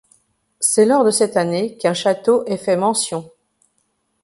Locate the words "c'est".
0.59-0.87